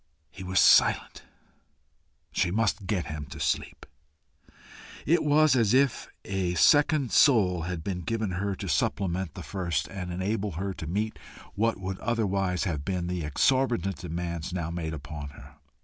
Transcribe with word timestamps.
He 0.31 0.43
was 0.43 0.59
silent. 0.59 1.25
She 2.31 2.49
must 2.49 2.87
get 2.87 3.05
him 3.05 3.27
to 3.27 3.39
sleep. 3.39 3.85
It 5.05 5.23
was 5.23 5.55
as 5.55 5.75
if 5.75 6.07
a 6.25 6.55
second 6.55 7.11
soul 7.11 7.61
had 7.69 7.83
been 7.83 8.01
given 8.01 8.31
her 8.31 8.55
to 8.55 8.67
supplement 8.67 9.35
the 9.35 9.43
first, 9.43 9.87
and 9.89 10.11
enable 10.11 10.53
her 10.53 10.73
to 10.73 10.87
meet 10.87 11.19
what 11.53 11.79
would 11.79 11.99
otherwise 11.99 12.63
have 12.63 12.83
been 12.83 13.05
the 13.05 13.23
exorbitant 13.23 13.97
demands 13.97 14.51
now 14.51 14.71
made 14.71 14.95
upon 14.95 15.29
her. 15.37 15.57